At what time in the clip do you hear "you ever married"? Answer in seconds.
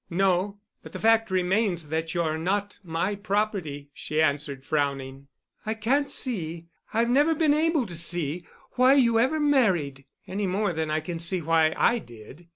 8.95-10.05